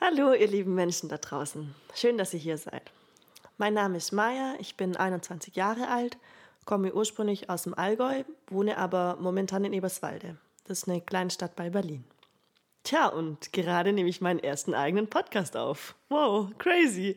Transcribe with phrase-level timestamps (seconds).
[0.00, 1.74] Hallo, ihr lieben Menschen da draußen.
[1.92, 2.92] Schön, dass ihr hier seid.
[3.56, 6.18] Mein Name ist Maya, ich bin 21 Jahre alt,
[6.64, 10.36] komme ursprünglich aus dem Allgäu, wohne aber momentan in Eberswalde.
[10.66, 12.04] Das ist eine kleine Stadt bei Berlin.
[12.84, 15.96] Tja, und gerade nehme ich meinen ersten eigenen Podcast auf.
[16.10, 17.16] Wow, crazy.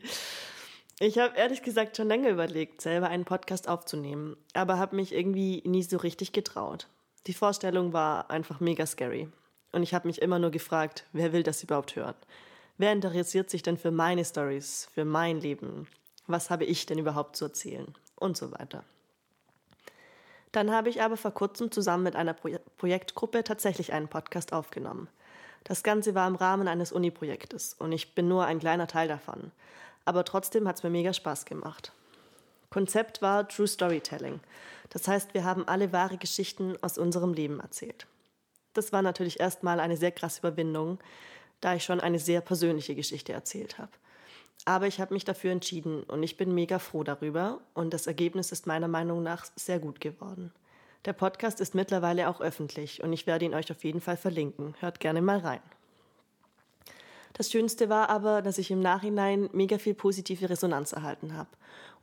[1.00, 5.62] Ich habe ehrlich gesagt schon länger überlegt, selber einen Podcast aufzunehmen, aber habe mich irgendwie
[5.66, 6.88] nie so richtig getraut.
[7.28, 9.30] Die Vorstellung war einfach mega scary.
[9.72, 12.16] Und ich habe mich immer nur gefragt, wer will das überhaupt hören?
[12.82, 15.88] Wer interessiert sich denn für meine Stories, für mein Leben?
[16.26, 17.94] Was habe ich denn überhaupt zu erzählen?
[18.16, 18.84] Und so weiter.
[20.52, 22.50] Dann habe ich aber vor kurzem zusammen mit einer Pro
[22.80, 25.10] Projektgruppe tatsächlich einen Podcast aufgenommen.
[25.64, 29.52] Das Ganze war im Rahmen eines Uni-Projektes und ich bin nur ein kleiner Teil davon.
[30.04, 31.94] Aber trotzdem hat es mir mega Spaß gemacht.
[32.72, 34.40] Konzept war True Storytelling.
[34.90, 38.08] Das heißt, wir haben alle wahre Geschichten aus unserem Leben erzählt.
[38.74, 40.98] Das war natürlich erstmal eine sehr krasse Überwindung,
[41.62, 43.92] da ich schon eine sehr persönliche Geschichte erzählt habe.
[44.66, 48.52] Aber ich habe mich dafür entschieden und ich bin mega froh darüber und das Ergebnis
[48.52, 50.52] ist meiner Meinung nach sehr gut geworden.
[51.06, 54.76] Der Podcast ist mittlerweile auch öffentlich und ich werde ihn euch auf jeden Fall verlinken.
[54.80, 55.62] Hört gerne mal rein.
[57.34, 61.50] Das Schönste war aber, dass ich im Nachhinein mega viel positive Resonanz erhalten habe.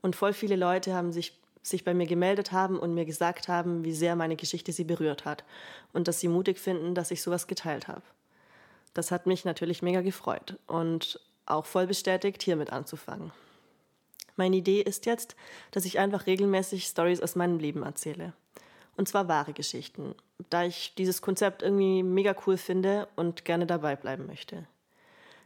[0.01, 3.85] Und voll viele Leute haben sich, sich bei mir gemeldet haben und mir gesagt haben,
[3.85, 5.45] wie sehr meine Geschichte sie berührt hat
[5.93, 8.03] und dass sie mutig finden, dass ich sowas geteilt habe.
[8.99, 13.31] Das hat mich natürlich mega gefreut und auch voll bestätigt, hiermit anzufangen.
[14.35, 15.37] Meine Idee ist jetzt,
[15.71, 18.33] dass ich einfach regelmäßig Stories aus meinem Leben erzähle.
[18.97, 20.17] Und zwar wahre Geschichten,
[20.51, 24.67] da ich dieses Konzept irgendwie mega cool finde und gerne dabei bleiben möchte.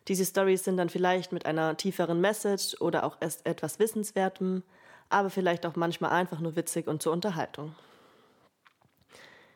[0.08, 4.62] Diese Stories sind dann vielleicht mit einer tieferen Message oder auch erst etwas Wissenswertem,
[5.10, 7.74] aber vielleicht auch manchmal einfach nur witzig und zur Unterhaltung.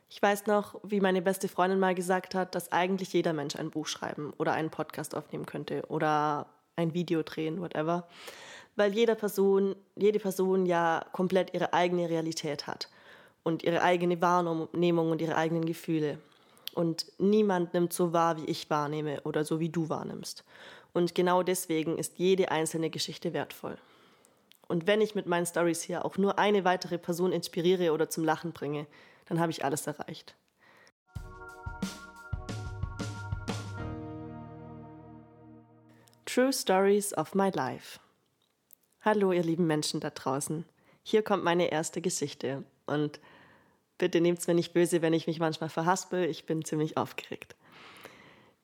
[0.09, 3.71] Ich weiß noch, wie meine beste Freundin mal gesagt hat, dass eigentlich jeder Mensch ein
[3.71, 8.07] Buch schreiben oder einen Podcast aufnehmen könnte oder ein Video drehen, whatever.
[8.77, 12.89] Weil jede Person, jede Person ja komplett ihre eigene Realität hat
[13.42, 16.19] und ihre eigene Wahrnehmung und ihre eigenen Gefühle.
[16.75, 20.45] Und niemand nimmt so wahr, wie ich wahrnehme oder so, wie du wahrnimmst.
[20.92, 23.77] Und genau deswegen ist jede einzelne Geschichte wertvoll.
[24.69, 28.25] Und wenn ich mit meinen Stories hier auch nur eine weitere Person inspiriere oder zum
[28.25, 28.86] Lachen bringe,
[29.27, 30.37] dann habe ich alles erreicht.
[36.25, 37.98] True Stories of My Life.
[39.01, 40.67] Hallo, ihr lieben Menschen da draußen.
[41.03, 42.65] Hier kommt meine erste Geschichte.
[42.85, 43.20] Und
[43.97, 46.29] bitte nehmt es mir nicht böse, wenn ich mich manchmal verhaspel.
[46.29, 47.55] Ich bin ziemlich aufgeregt.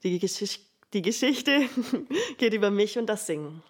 [0.03, 0.61] Die, Gesch
[0.93, 1.69] die Geschichte
[2.39, 3.63] geht über mich und das Singen.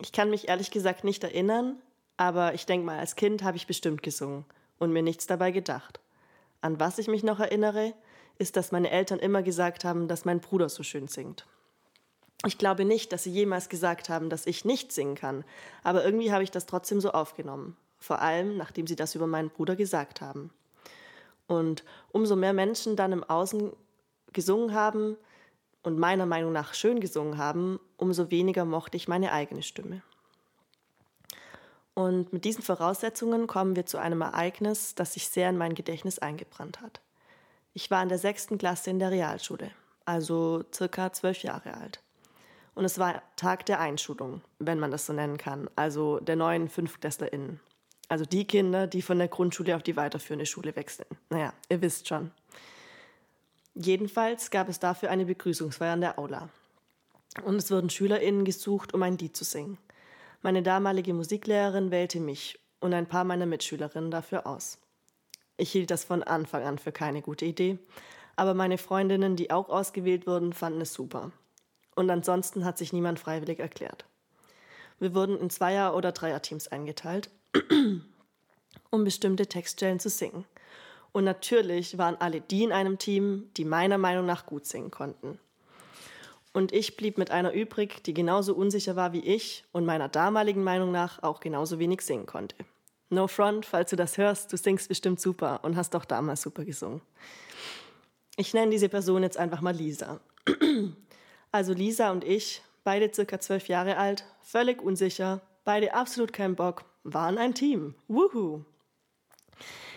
[0.00, 1.76] Ich kann mich ehrlich gesagt nicht erinnern,
[2.16, 4.44] aber ich denke mal, als Kind habe ich bestimmt gesungen
[4.78, 6.00] und mir nichts dabei gedacht.
[6.60, 7.94] An was ich mich noch erinnere,
[8.38, 11.46] ist, dass meine Eltern immer gesagt haben, dass mein Bruder so schön singt.
[12.46, 15.44] Ich glaube nicht, dass sie jemals gesagt haben, dass ich nicht singen kann,
[15.82, 17.76] aber irgendwie habe ich das trotzdem so aufgenommen.
[17.98, 20.52] Vor allem, nachdem sie das über meinen Bruder gesagt haben.
[21.48, 21.82] Und
[22.12, 23.72] umso mehr Menschen dann im Außen
[24.32, 25.16] gesungen haben
[25.82, 30.02] und meiner Meinung nach schön gesungen haben, umso weniger mochte ich meine eigene Stimme.
[31.98, 36.20] Und mit diesen Voraussetzungen kommen wir zu einem Ereignis, das sich sehr in mein Gedächtnis
[36.20, 37.00] eingebrannt hat.
[37.74, 39.72] Ich war in der sechsten Klasse in der Realschule,
[40.04, 42.00] also circa zwölf Jahre alt.
[42.76, 46.68] Und es war Tag der Einschulung, wenn man das so nennen kann, also der neuen
[46.68, 47.58] FünftklässlerInnen.
[48.08, 51.08] Also die Kinder, die von der Grundschule auf die weiterführende Schule wechseln.
[51.30, 52.30] Naja, ihr wisst schon.
[53.74, 56.48] Jedenfalls gab es dafür eine Begrüßungsfeier in der Aula.
[57.44, 59.78] Und es wurden SchülerInnen gesucht, um ein Lied zu singen.
[60.40, 64.78] Meine damalige Musiklehrerin wählte mich und ein paar meiner Mitschülerinnen dafür aus.
[65.56, 67.78] Ich hielt das von Anfang an für keine gute Idee,
[68.36, 71.32] aber meine Freundinnen, die auch ausgewählt wurden, fanden es super.
[71.96, 74.04] Und ansonsten hat sich niemand freiwillig erklärt.
[75.00, 77.30] Wir wurden in Zweier- oder Dreierteams eingeteilt,
[78.90, 80.44] um bestimmte Textstellen zu singen.
[81.10, 85.40] Und natürlich waren alle die in einem Team, die meiner Meinung nach gut singen konnten.
[86.58, 90.64] Und ich blieb mit einer übrig, die genauso unsicher war wie ich und meiner damaligen
[90.64, 92.56] Meinung nach auch genauso wenig singen konnte.
[93.10, 96.64] No front, falls du das hörst, du singst bestimmt super und hast auch damals super
[96.64, 97.00] gesungen.
[98.36, 100.18] Ich nenne diese Person jetzt einfach mal Lisa.
[101.52, 106.84] Also Lisa und ich, beide circa zwölf Jahre alt, völlig unsicher, beide absolut keinen Bock,
[107.04, 107.94] waren ein Team.
[108.08, 108.64] Wuhu!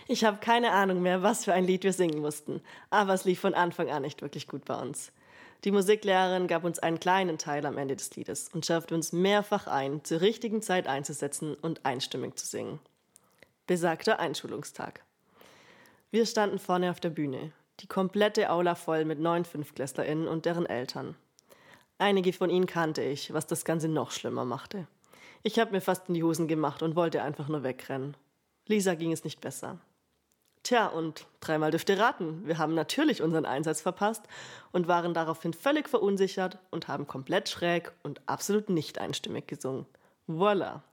[0.07, 2.62] Ich habe keine Ahnung mehr, was für ein Lied wir singen mussten,
[2.92, 5.12] aber es lief von Anfang an nicht wirklich gut bei uns.
[5.63, 9.68] Die Musiklehrerin gab uns einen kleinen Teil am Ende des Liedes und schärfte uns mehrfach
[9.68, 12.80] ein, zur richtigen Zeit einzusetzen und einstimmig zu singen.
[13.68, 15.04] Besagter Einschulungstag.
[16.10, 20.66] Wir standen vorne auf der Bühne, die komplette Aula voll mit neun FünftklässlerInnen und deren
[20.66, 21.16] Eltern.
[22.00, 24.88] Einige von ihnen kannte ich, was das Ganze noch schlimmer machte.
[25.44, 28.18] Ich habe mir fast in die Hosen gemacht und wollte einfach nur wegrennen.
[28.68, 29.80] Lisa ging es nicht besser.
[30.63, 34.24] Tja, und dreimal dürft ihr raten, wir haben natürlich unseren Einsatz verpasst
[34.72, 39.86] und waren daraufhin völlig verunsichert und haben komplett schräg und absolut nicht einstimmig gesungen.
[40.28, 40.84] Voila!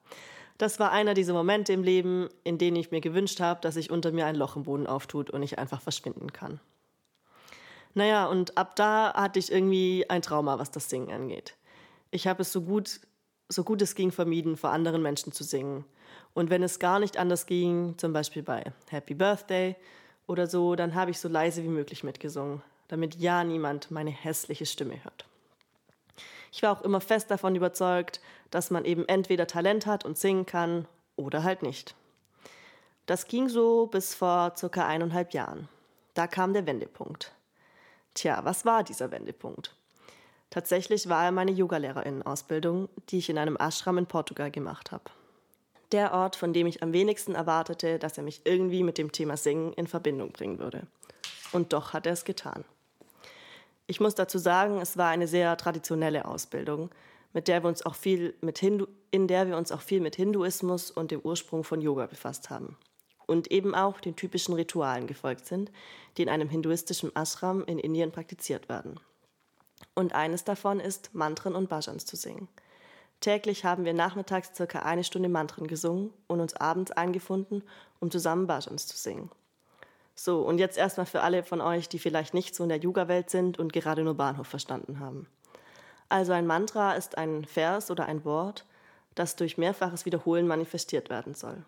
[0.57, 3.91] Das war einer dieser Momente im Leben, in denen ich mir gewünscht habe, dass sich
[3.91, 6.59] unter mir ein Loch im Boden auftut und ich einfach verschwinden kann.
[7.95, 11.57] Naja, und ab da hatte ich irgendwie ein Trauma, was das Singen angeht.
[12.11, 13.01] Ich habe es so gut,
[13.49, 15.85] so gut es ging vermieden, vor anderen Menschen zu singen.
[16.39, 19.75] Und wenn es gar nicht anders ging, zum Beispiel bei Happy Birthday
[20.29, 24.65] oder so, dann habe ich so leise wie möglich mitgesungen, damit ja niemand meine hässliche
[24.65, 25.27] Stimme hört.
[26.53, 28.21] Ich war auch immer fest davon überzeugt,
[28.53, 30.87] dass man eben entweder Talent hat und singen kann
[31.17, 31.97] oder halt nicht.
[33.07, 35.69] Das ging so bis vor circa eineinhalb Jahren.
[36.15, 37.33] Da kam der Wendepunkt.
[38.15, 39.75] Tja, was war dieser Wendepunkt?
[40.51, 45.11] Tatsächlich war er meine Yogalehrerinnen-Ausbildung, die ich in einem Ashram in Portugal gemacht habe.
[45.93, 49.37] Der Ort, von dem ich am wenigsten erwartete, dass er mich irgendwie mit dem Thema
[49.37, 50.87] Singen in Verbindung bringen würde.
[51.53, 52.65] Und doch hat er es getan.
[53.87, 56.91] Ich muss dazu sagen, es war eine sehr traditionelle Ausbildung,
[57.33, 60.17] mit der wir uns auch viel mit Hindu in der wir uns auch viel mit
[60.17, 62.77] Hinduismus und dem Ursprung von Yoga befasst haben.
[63.27, 65.71] Und eben auch den typischen Ritualen gefolgt sind,
[66.17, 69.01] die in einem hinduistischen Ashram in Indien praktiziert werden.
[69.95, 72.49] Und eines davon ist, Mantren und Bhajans zu singen.
[73.21, 77.63] Täglich haben wir nachmittags circa eine Stunde Mantren gesungen und uns abends eingefunden,
[77.99, 79.31] um zusammen Bhajans zu singen.
[80.15, 83.31] So, und jetzt erstmal für alle von euch, die vielleicht nicht so in der Yoga-Welt
[83.31, 85.29] sind und gerade nur Bahnhof verstanden haben.
[86.09, 88.65] Also ein Mantra ist ein Vers oder ein Wort,
[89.15, 91.65] das durch mehrfaches Wiederholen manifestiert werden soll.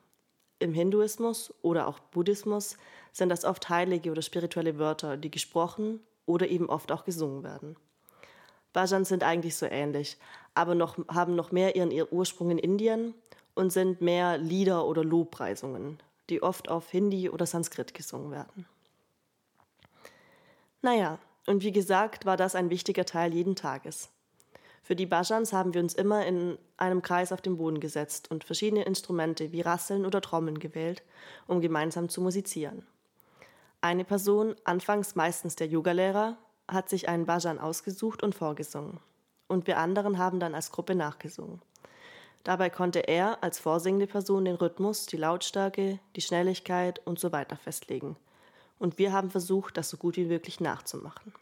[0.61, 2.77] Im Hinduismus oder auch Buddhismus
[3.13, 7.77] sind das oft heilige oder spirituelle Wörter, die gesprochen oder eben oft auch gesungen werden.
[8.73, 10.17] Bhajans sind eigentlich so ähnlich,
[10.55, 13.15] aber noch, haben noch mehr ihren Ursprung in Indien
[13.55, 18.67] und sind mehr Lieder oder Lobpreisungen, die oft auf Hindi oder Sanskrit gesungen werden.
[20.83, 24.09] Naja, und wie gesagt, war das ein wichtiger Teil jeden Tages.
[24.83, 28.45] Für die Bhajans haben wir uns immer in einem Kreis auf den Boden gesetzt und
[28.45, 31.03] verschiedene Instrumente wie Rasseln oder Trommeln gewählt,
[31.47, 32.87] um gemeinsam zu musizieren.
[33.83, 36.37] Eine Person, anfangs meistens der Yogalehrer,
[36.73, 39.01] hat sich einen Bhajan ausgesucht und vorgesungen.
[39.49, 41.61] Und wir anderen haben dann als Gruppe nachgesungen.
[42.45, 47.57] Dabei konnte er als vorsingende Person den Rhythmus, die Lautstärke, die Schnelligkeit und so weiter
[47.57, 48.17] festlegen.
[48.79, 51.35] Und wir haben versucht, das so gut wie möglich nachzumachen.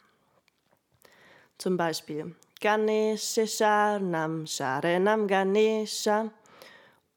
[1.57, 6.31] Zum Beispiel Ganesha Sharnam Sharanam Ganesha.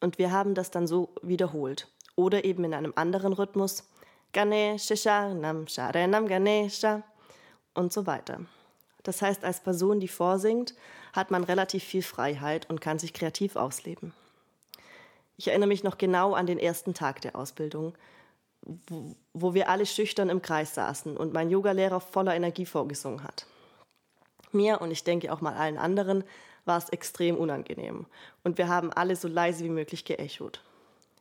[0.00, 1.88] Und wir haben das dann so wiederholt.
[2.14, 3.88] Oder eben in einem anderen Rhythmus
[4.32, 7.03] Ganesha Sharnam Sharanam Ganesha
[7.75, 8.41] und so weiter.
[9.03, 10.75] Das heißt, als Person, die vorsingt,
[11.13, 14.15] hat man relativ viel Freiheit und kann sich kreativ ausleben.
[15.37, 17.95] Ich erinnere mich noch genau an den ersten Tag der Ausbildung,
[18.87, 23.47] wo, wo wir alle schüchtern im Kreis saßen und mein Yogalehrer voller Energie vorgesungen hat.
[24.53, 26.25] Mir und ich denke auch mal allen anderen
[26.65, 28.07] war es extrem unangenehm
[28.45, 30.63] und wir haben alle so leise wie möglich geechot.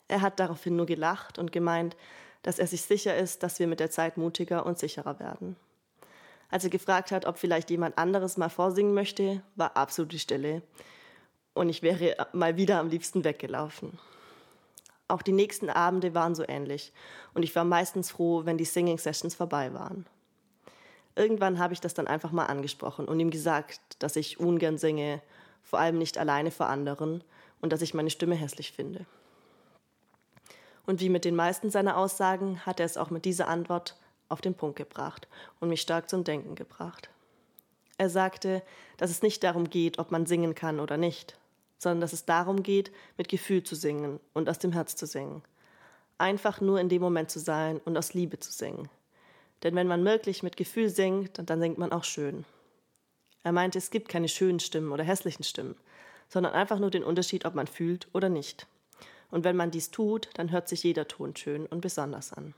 [0.07, 1.95] Er hat daraufhin nur gelacht und gemeint,
[2.43, 5.55] dass er sich sicher ist, dass wir mit der Zeit mutiger und sicherer werden.
[6.51, 10.61] Als er gefragt hat, ob vielleicht jemand anderes mal vorsingen möchte, war absolut die Stille.
[11.53, 13.97] Und ich wäre mal wieder am liebsten weggelaufen.
[15.07, 16.93] Auch die nächsten Abende waren so ähnlich.
[17.33, 20.05] Und ich war meistens froh, wenn die Singing Sessions vorbei waren.
[21.15, 25.21] Irgendwann habe ich das dann einfach mal angesprochen und ihm gesagt, dass ich ungern singe,
[25.63, 27.23] vor allem nicht alleine vor anderen
[27.61, 29.05] und dass ich meine Stimme hässlich finde.
[30.85, 33.97] Und wie mit den meisten seiner Aussagen hat er es auch mit dieser Antwort
[34.31, 35.27] auf den Punkt gebracht
[35.59, 37.09] und mich stark zum Denken gebracht.
[37.97, 38.63] Er sagte,
[38.97, 41.37] dass es nicht darum geht, ob man singen kann oder nicht,
[41.77, 45.43] sondern dass es darum geht, mit Gefühl zu singen und aus dem Herz zu singen.
[46.17, 48.89] Einfach nur in dem Moment zu sein und aus Liebe zu singen.
[49.63, 52.45] Denn wenn man wirklich mit Gefühl singt, dann singt man auch schön.
[53.43, 55.75] Er meinte, es gibt keine schönen Stimmen oder hässlichen Stimmen,
[56.27, 58.67] sondern einfach nur den Unterschied, ob man fühlt oder nicht.
[59.29, 62.53] Und wenn man dies tut, dann hört sich jeder Ton schön und besonders an.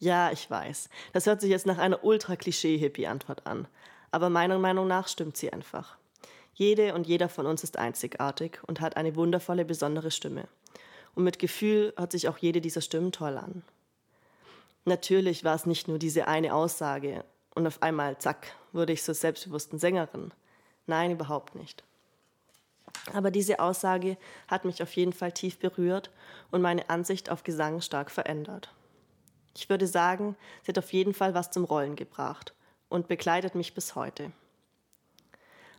[0.00, 0.88] Ja, ich weiß.
[1.12, 3.68] Das hört sich jetzt nach einer ultra-Klischee-Hippie-Antwort an.
[4.10, 5.96] Aber meiner Meinung nach stimmt sie einfach.
[6.54, 10.48] Jede und jeder von uns ist einzigartig und hat eine wundervolle, besondere Stimme.
[11.14, 13.62] Und mit Gefühl hört sich auch jede dieser Stimmen toll an.
[14.86, 19.14] Natürlich war es nicht nur diese eine Aussage und auf einmal, zack, wurde ich zur
[19.14, 20.32] selbstbewussten Sängerin.
[20.86, 21.84] Nein, überhaupt nicht.
[23.12, 24.16] Aber diese Aussage
[24.48, 26.10] hat mich auf jeden Fall tief berührt
[26.50, 28.72] und meine Ansicht auf Gesang stark verändert.
[29.54, 32.54] Ich würde sagen, sie hat auf jeden Fall was zum Rollen gebracht
[32.88, 34.32] und begleitet mich bis heute.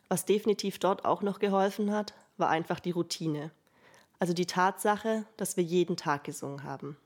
[0.10, 3.52] Was definitiv dort auch noch geholfen hat, war einfach die Routine.
[4.20, 6.98] Also die Tatsache, dass wir jeden Tag gesungen haben.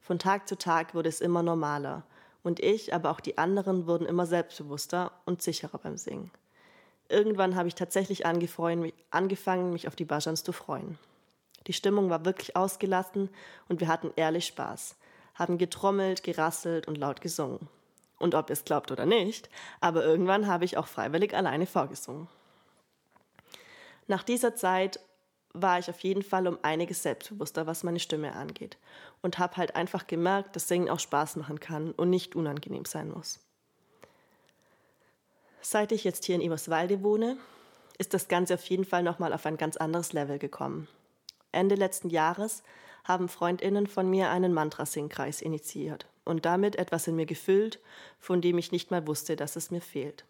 [0.00, 2.04] Von Tag zu Tag wurde es immer normaler
[2.42, 6.30] und ich, aber auch die anderen wurden immer selbstbewusster und sicherer beim Singen.
[7.08, 10.98] Irgendwann habe ich tatsächlich angefangen, mich auf die Bajans zu freuen.
[11.66, 13.28] Die Stimmung war wirklich ausgelassen
[13.68, 14.96] und wir hatten ehrlich Spaß,
[15.34, 17.68] haben getrommelt, gerasselt und laut gesungen.
[18.18, 19.48] Und ob ihr es glaubt oder nicht,
[19.80, 22.28] aber irgendwann habe ich auch freiwillig alleine vorgesungen.
[24.06, 25.00] Nach dieser Zeit
[25.52, 28.76] war ich auf jeden Fall um einiges selbstbewusster, was meine Stimme angeht.
[29.22, 33.10] Und habe halt einfach gemerkt, dass Singen auch Spaß machen kann und nicht unangenehm sein
[33.10, 33.40] muss.
[35.60, 37.36] Seit ich jetzt hier in Eberswalde wohne,
[37.98, 40.88] ist das Ganze auf jeden Fall nochmal auf ein ganz anderes Level gekommen.
[41.52, 42.62] Ende letzten Jahres
[43.04, 47.80] haben Freundinnen von mir einen Mantra-Singkreis initiiert und damit etwas in mir gefüllt,
[48.18, 50.24] von dem ich nicht mal wusste, dass es mir fehlt.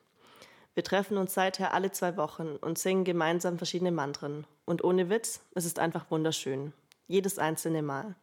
[0.75, 4.47] Wir treffen uns seither alle zwei Wochen und singen gemeinsam verschiedene Mantren.
[4.65, 6.73] Und ohne Witz, es ist einfach wunderschön.
[7.09, 8.15] Jedes einzelne Mal.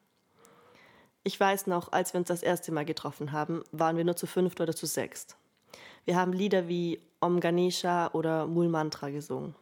[1.23, 4.27] Ich weiß noch, als wir uns das erste Mal getroffen haben, waren wir nur zu
[4.27, 5.35] fünft oder zu sechst.
[6.05, 9.53] Wir haben Lieder wie Om Ganesha oder Mul Mantra gesungen.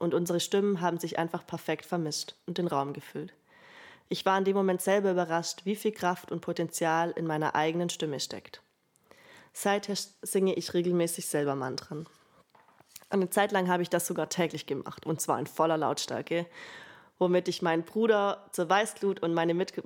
[0.00, 3.32] Und unsere Stimmen haben sich einfach perfekt vermischt und den Raum gefüllt.
[4.12, 7.88] Ich war in dem Moment selber überrascht, wie viel Kraft und Potenzial in meiner eigenen
[7.88, 8.60] Stimme steckt.
[9.54, 12.06] Seither singe ich regelmäßig selber Mantren.
[13.08, 16.44] Eine Zeit lang habe ich das sogar täglich gemacht, und zwar in voller Lautstärke,
[17.18, 19.82] womit ich meinen Bruder zur Weißglut und meine Mitge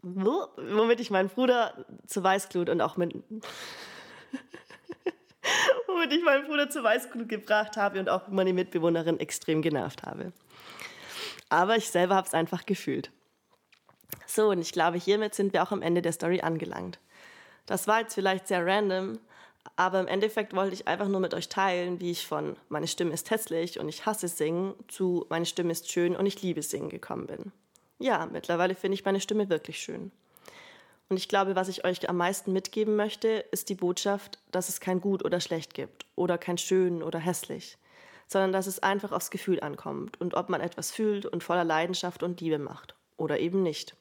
[0.00, 3.12] womit ich meinen Bruder zur Weißglut und auch mit
[5.88, 10.32] womit ich meinen Bruder zur Weißglut gebracht habe und auch meine Mitbewohnerin extrem genervt habe.
[11.50, 13.10] Aber ich selber habe es einfach gefühlt.
[14.30, 16.98] So, und ich glaube, hiermit sind wir auch am Ende der Story angelangt.
[17.64, 19.18] Das war jetzt vielleicht sehr random,
[19.76, 23.14] aber im Endeffekt wollte ich einfach nur mit euch teilen, wie ich von meine Stimme
[23.14, 26.90] ist hässlich und ich hasse Singen zu meine Stimme ist schön und ich liebe Singen
[26.90, 27.52] gekommen bin.
[27.98, 30.12] Ja, mittlerweile finde ich meine Stimme wirklich schön.
[31.08, 34.78] Und ich glaube, was ich euch am meisten mitgeben möchte, ist die Botschaft, dass es
[34.78, 37.78] kein Gut oder Schlecht gibt oder kein Schön oder hässlich,
[38.26, 42.22] sondern dass es einfach aufs Gefühl ankommt und ob man etwas fühlt und voller Leidenschaft
[42.22, 43.96] und Liebe macht oder eben nicht.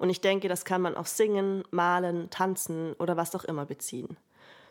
[0.00, 4.16] Und ich denke, das kann man auf Singen, Malen, Tanzen oder was auch immer beziehen.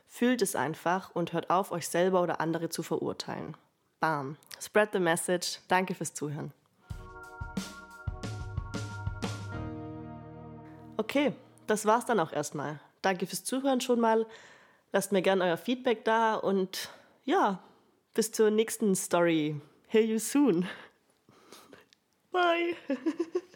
[0.08, 3.56] Fühlt es einfach und hört auf, euch selber oder andere zu verurteilen.
[4.00, 4.38] Bam.
[4.60, 5.60] Spread the message.
[5.68, 6.52] Danke fürs Zuhören.
[10.98, 11.34] Okay,
[11.68, 12.80] das war's dann auch erstmal.
[13.04, 14.26] Danke fürs Zuhören schon mal.
[14.92, 16.90] Lasst mir gerne euer Feedback da und
[17.24, 17.60] ja,
[18.16, 19.62] bis zur nächsten Story.
[19.90, 20.68] Hear you soon.
[22.32, 22.76] Bye.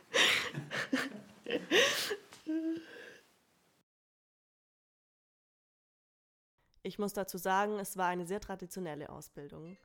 [6.85, 9.77] Ich muss dazu sagen, es war eine sehr traditionelle Ausbildung.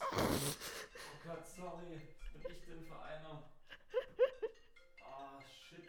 [0.00, 0.16] Oh
[1.24, 2.00] Gott, sorry.
[2.34, 3.48] Was bin ich denn für einer?
[5.04, 5.86] Ah, oh, shit.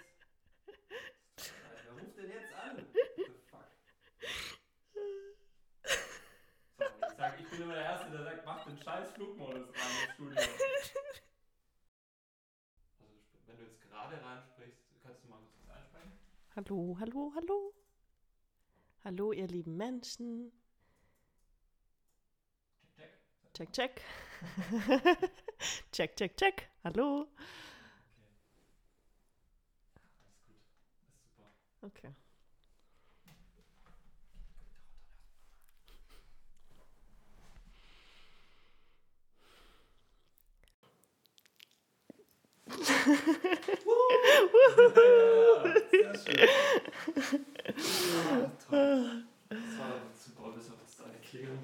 [1.83, 2.77] Wer ruft denn jetzt an?
[2.77, 3.71] What the fuck?
[6.77, 9.91] Sorry, ich sag, ich bin immer der Erste, der sagt, mach den scheiß Flugmodus rein
[10.05, 10.37] ins Studio.
[12.99, 13.15] Also,
[13.47, 16.19] wenn du jetzt gerade reinsprichst, kannst du mal kurz was einsprechen?
[16.61, 17.73] Hallo, hallo, hallo.
[19.03, 20.51] Hallo, ihr lieben Menschen.
[23.55, 24.01] Check, check.
[25.91, 26.37] Check, check.
[26.37, 26.69] check.
[26.83, 27.27] Hallo.
[31.83, 32.09] Okay.
[32.11, 32.11] Alles gut.
[32.11, 32.11] Ist super.
[32.11, 32.30] Okay.
[42.81, 43.13] ja,
[45.91, 46.49] sehr schön.
[47.71, 49.23] Ja, toll.
[49.49, 51.59] Das war super, das war das da erklären.